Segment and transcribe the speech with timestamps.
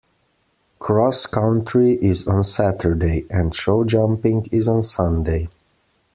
[0.79, 5.47] Cross-country is on Saturday, and show-jumping is on Sunday.